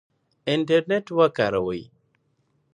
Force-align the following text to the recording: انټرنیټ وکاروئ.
انټرنیټ 0.51 1.05
وکاروئ. 1.17 1.83